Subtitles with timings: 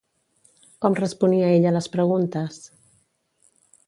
[0.85, 2.57] Com responia ella les preguntes?